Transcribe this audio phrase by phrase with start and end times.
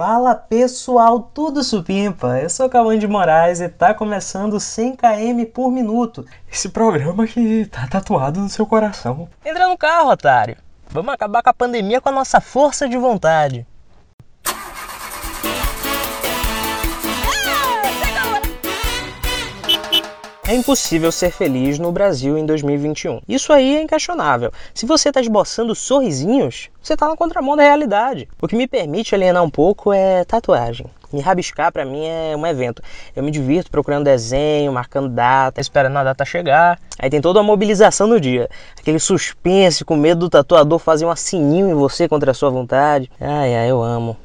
[0.00, 2.38] Fala pessoal, tudo supimpa?
[2.38, 6.24] Eu sou Cauã de Moraes e tá começando 100 km por minuto.
[6.50, 9.28] Esse programa que tá tatuado no seu coração.
[9.44, 10.56] Entra no carro, otário.
[10.88, 13.66] Vamos acabar com a pandemia com a nossa força de vontade.
[20.50, 23.20] É impossível ser feliz no Brasil em 2021.
[23.28, 24.50] Isso aí é inquestionável.
[24.74, 28.28] Se você está esboçando sorrisinhos, você está na contramão da realidade.
[28.42, 30.88] O que me permite alienar um pouco é tatuagem.
[31.12, 32.82] Me rabiscar para mim é um evento.
[33.14, 36.80] Eu me divirto procurando desenho, marcando data, esperando a data chegar.
[36.98, 38.50] Aí tem toda a mobilização no dia.
[38.76, 43.08] Aquele suspense com medo do tatuador fazer um sininho em você contra a sua vontade.
[43.20, 44.16] Ai, ai, eu amo.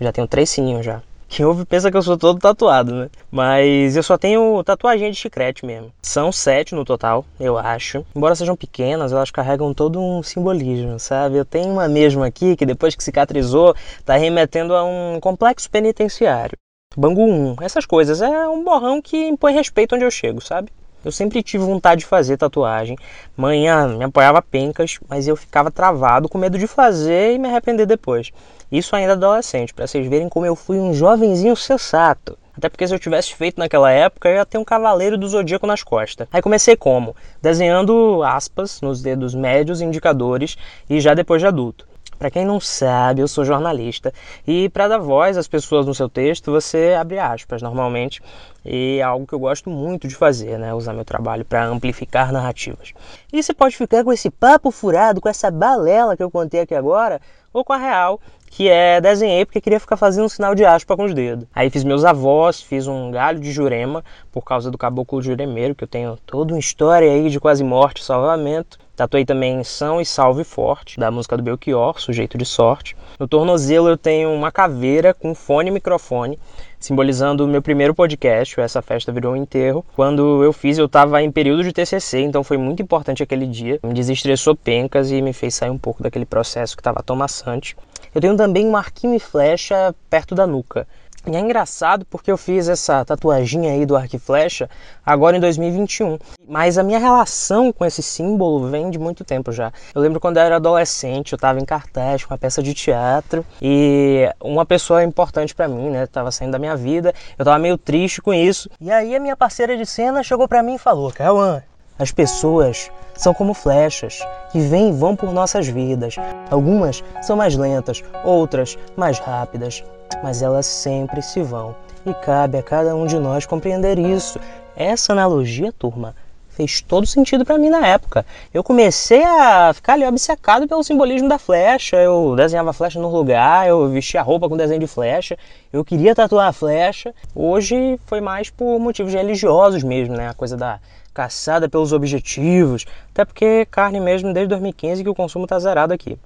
[0.00, 1.00] Já tenho três sininhos já.
[1.28, 3.10] Quem ouve pensa que eu sou todo tatuado, né?
[3.30, 5.92] Mas eu só tenho tatuagem de chiclete mesmo.
[6.02, 8.04] São sete no total, eu acho.
[8.16, 11.36] Embora sejam pequenas, elas carregam todo um simbolismo, sabe?
[11.36, 13.74] Eu tenho uma mesmo aqui que depois que cicatrizou,
[14.06, 16.56] tá remetendo a um complexo penitenciário.
[16.96, 18.22] Bangu 1, essas coisas.
[18.22, 20.72] É um borrão que impõe respeito onde eu chego, sabe?
[21.04, 22.96] Eu sempre tive vontade de fazer tatuagem.
[23.36, 27.86] Manhã me apoiava pencas, mas eu ficava travado com medo de fazer e me arrepender
[27.86, 28.32] depois.
[28.70, 32.36] Isso ainda adolescente, para vocês verem como eu fui um jovenzinho sensato.
[32.56, 35.66] Até porque se eu tivesse feito naquela época, eu ia ter um cavaleiro do zodíaco
[35.66, 36.26] nas costas.
[36.32, 37.14] Aí comecei como?
[37.40, 40.58] Desenhando aspas nos dedos médios indicadores
[40.90, 41.86] e já depois de adulto.
[42.18, 44.12] Para quem não sabe, eu sou jornalista
[44.44, 48.20] e para dar voz às pessoas no seu texto, você abre aspas normalmente
[48.64, 50.74] e é algo que eu gosto muito de fazer, né?
[50.74, 52.92] Usar meu trabalho para amplificar narrativas.
[53.32, 56.74] E você pode ficar com esse papo furado, com essa balela que eu contei aqui
[56.74, 57.20] agora,
[57.58, 58.20] ou com a real,
[58.50, 61.46] que é desenhei porque queria ficar fazendo um sinal de aspa com os dedos.
[61.54, 65.84] Aí fiz meus avós, fiz um galho de jurema por causa do caboclo juremeiro, que
[65.84, 68.78] eu tenho toda uma história aí de quase morte salvamento.
[68.96, 72.96] Tatuei também São e Salve Forte, da música do Belchior, Sujeito de Sorte.
[73.16, 76.36] No tornozelo eu tenho uma caveira com fone e microfone,
[76.78, 79.84] simbolizando o meu primeiro podcast, essa festa virou um enterro.
[79.94, 83.78] Quando eu fiz, eu estava em período de TCC, então foi muito importante aquele dia.
[83.82, 87.76] Me desestressou pencas e me fez sair um pouco daquele processo que estava tão maçante.
[88.14, 90.86] Eu tenho também um arquinho e flecha perto da nuca.
[91.26, 94.68] E é engraçado porque eu fiz essa tatuaginha aí do arco e flecha
[95.04, 96.18] agora em 2021.
[96.48, 99.72] Mas a minha relação com esse símbolo vem de muito tempo já.
[99.94, 103.44] Eu lembro quando eu era adolescente, eu estava em cartaz com uma peça de teatro
[103.60, 107.12] e uma pessoa importante para mim, né, tava saindo da minha vida.
[107.38, 108.70] Eu tava meio triste com isso.
[108.80, 111.62] E aí a minha parceira de cena chegou para mim e falou: "Cauã,
[111.98, 114.20] as pessoas são como flechas
[114.52, 116.14] que vêm e vão por nossas vidas.
[116.48, 119.82] Algumas são mais lentas, outras mais rápidas,
[120.22, 121.74] mas elas sempre se vão.
[122.06, 124.38] E cabe a cada um de nós compreender isso.
[124.76, 126.14] Essa analogia, turma,
[126.58, 128.26] fez todo sentido para mim na época.
[128.52, 131.96] Eu comecei a ficar ali obcecado pelo simbolismo da flecha.
[131.96, 135.38] Eu desenhava flecha no lugar, eu vestia roupa com desenho de flecha.
[135.72, 137.14] Eu queria tatuar a flecha.
[137.34, 140.28] Hoje foi mais por motivos religiosos mesmo, né?
[140.28, 140.80] A coisa da
[141.14, 146.18] caçada pelos objetivos, até porque carne mesmo desde 2015 que o consumo tá zerado aqui.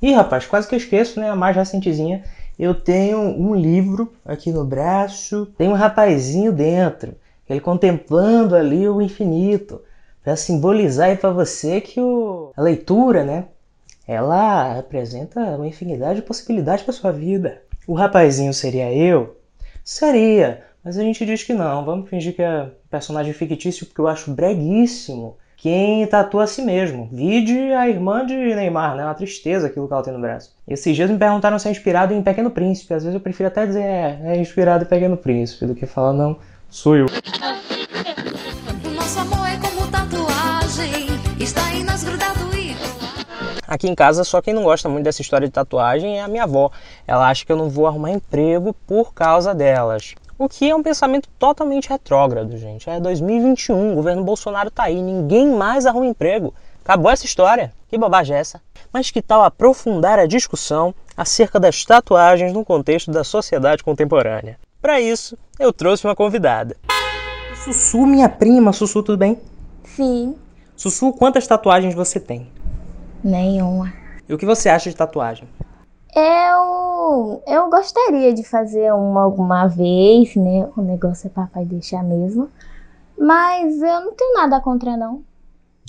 [0.00, 1.30] E rapaz, quase que eu esqueço, né?
[1.30, 2.22] A mais recentezinha,
[2.58, 7.14] eu tenho um livro aqui no braço, tem um rapazinho dentro,
[7.48, 9.82] ele contemplando ali o infinito,
[10.22, 13.46] para simbolizar aí para você que o, a leitura, né?
[14.08, 17.62] Ela representa uma infinidade de possibilidades para sua vida.
[17.86, 19.36] O rapazinho seria eu?
[19.84, 24.08] Seria, mas a gente diz que não, vamos fingir que é personagem fictício porque eu
[24.08, 27.08] acho breguíssimo quem tatua a si mesmo.
[27.10, 29.04] Vide a irmã de Neymar, né?
[29.04, 30.54] Uma tristeza aquilo que ela tem no braço.
[30.68, 32.94] Esses dias me perguntaram se é inspirado em Pequeno Príncipe.
[32.94, 36.12] Às vezes eu prefiro até dizer é, é inspirado em Pequeno Príncipe do que falar
[36.12, 36.38] não,
[36.70, 37.06] sou eu.
[38.94, 41.06] Nosso amor é como tatuagem,
[41.40, 41.86] está e
[43.66, 46.44] Aqui em casa, só quem não gosta muito dessa história de tatuagem é a minha
[46.44, 46.70] avó.
[47.06, 50.14] Ela acha que eu não vou arrumar emprego por causa delas.
[50.38, 52.88] O que é um pensamento totalmente retrógrado, gente.
[52.90, 56.52] É 2021, o governo Bolsonaro tá aí, ninguém mais arruma emprego.
[56.84, 57.72] Acabou essa história.
[57.88, 58.60] Que bobagem é essa?
[58.92, 64.58] Mas que tal aprofundar a discussão acerca das tatuagens no contexto da sociedade contemporânea?
[64.80, 66.76] Para isso, eu trouxe uma convidada.
[67.64, 68.72] Sussu, minha prima.
[68.72, 69.40] Sussu, tudo bem?
[69.84, 70.36] Sim,
[70.76, 72.48] Sussu, quantas tatuagens você tem?
[73.24, 73.92] nenhuma.
[74.28, 75.48] E o que você acha de tatuagem?
[76.14, 76.85] Eu,
[77.46, 80.68] eu gostaria de fazer uma alguma vez, né?
[80.76, 82.48] O negócio é papai deixar mesmo.
[83.18, 85.22] Mas eu não tenho nada contra, não.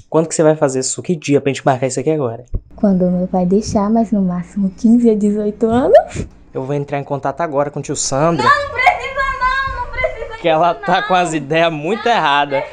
[0.10, 1.02] Quando que você vai fazer isso?
[1.02, 2.46] Que dia pra gente marcar isso aqui agora?
[2.75, 6.28] Quando meu pai deixar, mas no máximo 15 a 18 anos.
[6.54, 8.44] Eu vou entrar em contato agora com o tio Sandro.
[8.44, 12.64] Não precisa não, não precisa que ela tá com as ideias muito erradas.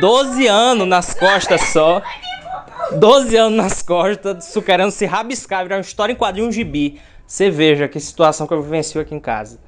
[0.00, 2.02] 12 anos nas costas só.
[2.98, 7.00] 12 anos nas costas, querendo se rabiscar, virar uma história em quadrinho, gibi.
[7.26, 9.58] Você veja que situação que eu vivencio aqui em casa.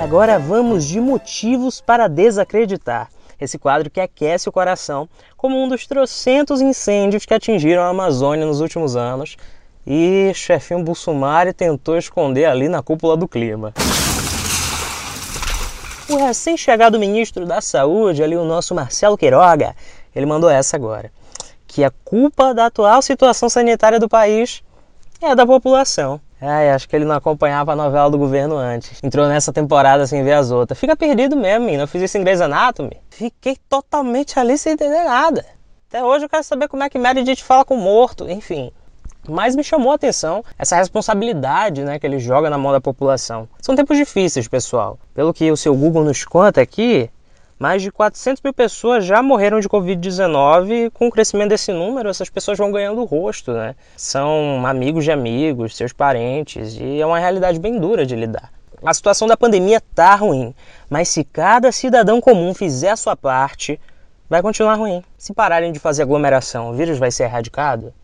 [0.00, 3.08] Agora vamos de motivos para desacreditar.
[3.40, 8.46] Esse quadro que aquece o coração como um dos trocentos incêndios que atingiram a Amazônia
[8.46, 9.36] nos últimos anos
[9.84, 13.72] e chefinho Bolsonaro tentou esconder ali na cúpula do clima.
[16.08, 19.74] O recém-chegado ministro da Saúde, ali o nosso Marcelo Queiroga,
[20.14, 21.10] ele mandou essa agora.
[21.66, 24.62] Que a culpa da atual situação sanitária do país
[25.20, 26.20] é da população.
[26.40, 28.98] Ai, acho que ele não acompanhava a novela do governo antes.
[29.02, 30.78] Entrou nessa temporada sem ver as outras.
[30.78, 31.84] Fica perdido mesmo, menino.
[31.84, 32.98] Eu fiz isso em Grey's Anatomy.
[33.10, 35.46] Fiquei totalmente ali sem entender nada.
[35.88, 38.28] Até hoje eu quero saber como é que Meredith fala com o morto.
[38.28, 38.72] Enfim,
[39.28, 43.48] mas me chamou a atenção essa responsabilidade né, que ele joga na mão da população.
[43.60, 44.98] São tempos difíceis, pessoal.
[45.14, 47.08] Pelo que o seu Google nos conta aqui,
[47.62, 50.90] mais de 400 mil pessoas já morreram de Covid-19.
[50.90, 53.76] Com o crescimento desse número, essas pessoas vão ganhando rosto, né?
[53.96, 58.52] São amigos de amigos, seus parentes, e é uma realidade bem dura de lidar.
[58.84, 60.52] A situação da pandemia tá ruim,
[60.90, 63.78] mas se cada cidadão comum fizer a sua parte,
[64.28, 65.00] vai continuar ruim.
[65.16, 67.94] Se pararem de fazer aglomeração, o vírus vai ser erradicado?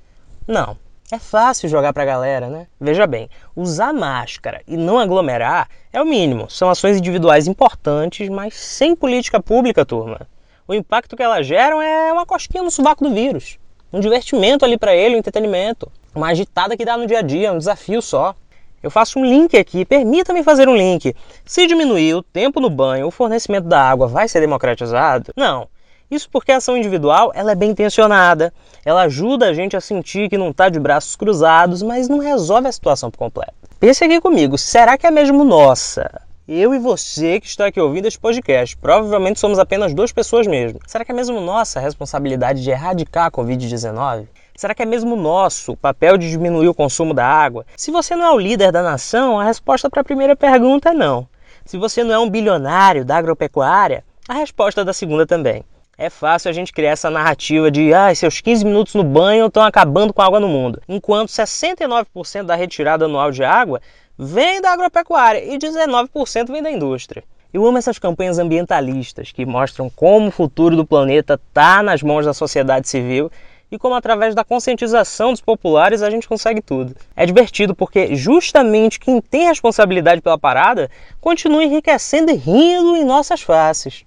[0.46, 0.76] Não.
[1.10, 2.66] É fácil jogar pra galera, né?
[2.78, 6.50] Veja bem, usar máscara e não aglomerar é o mínimo.
[6.50, 10.28] São ações individuais importantes, mas sem política pública, turma.
[10.66, 13.58] O impacto que elas geram é uma cosquinha no subaco do vírus.
[13.90, 15.90] Um divertimento ali para ele, um entretenimento.
[16.14, 18.34] Uma agitada que dá no dia a dia, um desafio só.
[18.82, 21.16] Eu faço um link aqui, permita-me fazer um link.
[21.42, 25.32] Se diminuir o tempo no banho, o fornecimento da água vai ser democratizado?
[25.34, 25.68] Não.
[26.10, 28.52] Isso porque a ação individual ela é bem intencionada,
[28.82, 32.66] ela ajuda a gente a sentir que não está de braços cruzados, mas não resolve
[32.66, 33.52] a situação por completo.
[33.78, 36.22] Pense aqui comigo, será que é mesmo nossa?
[36.48, 40.80] Eu e você que está aqui ouvindo este podcast, provavelmente somos apenas duas pessoas mesmo.
[40.86, 44.28] Será que é mesmo nossa a responsabilidade de erradicar a Covid-19?
[44.56, 47.66] Será que é mesmo nosso o papel de diminuir o consumo da água?
[47.76, 50.94] Se você não é o líder da nação, a resposta para a primeira pergunta é
[50.94, 51.28] não.
[51.66, 55.62] Se você não é um bilionário da agropecuária, a resposta da segunda também.
[56.00, 59.64] É fácil a gente criar essa narrativa de ah, seus 15 minutos no banho estão
[59.64, 63.82] acabando com a água no mundo, enquanto 69% da retirada anual de água
[64.16, 67.24] vem da agropecuária e 19% vem da indústria.
[67.52, 72.24] Eu amo essas campanhas ambientalistas que mostram como o futuro do planeta está nas mãos
[72.24, 73.28] da sociedade civil
[73.68, 76.94] e como através da conscientização dos populares a gente consegue tudo.
[77.16, 80.88] É divertido porque justamente quem tem responsabilidade pela parada
[81.20, 84.06] continua enriquecendo e rindo em nossas faces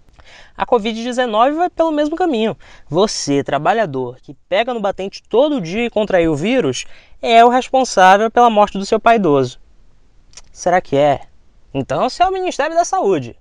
[0.55, 2.57] a Covid-19 vai pelo mesmo caminho.
[2.89, 6.85] Você, trabalhador, que pega no batente todo dia e contraiu o vírus,
[7.21, 9.59] é o responsável pela morte do seu pai idoso.
[10.51, 11.21] Será que é?
[11.73, 13.35] Então você é o Ministério da Saúde.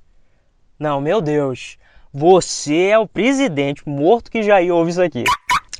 [0.79, 1.77] Não, meu Deus.
[2.12, 5.25] Você é o presidente morto que já ouve isso aqui.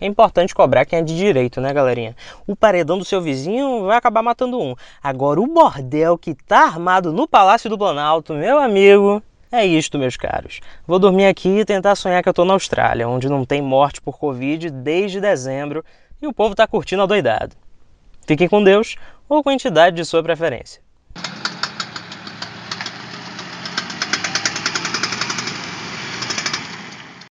[0.00, 2.17] É importante cobrar quem é de direito, né, galerinha?
[2.47, 4.75] O paredão do seu vizinho vai acabar matando um.
[5.03, 10.17] Agora, o bordel que tá armado no Palácio do Planalto, meu amigo, é isto, meus
[10.17, 10.61] caros.
[10.87, 14.00] Vou dormir aqui e tentar sonhar que eu estou na Austrália, onde não tem morte
[14.00, 15.85] por Covid desde dezembro
[16.23, 17.56] e o povo está curtindo a doidado.
[18.26, 18.97] Fiquem com Deus
[19.29, 20.81] ou com a entidade de sua preferência.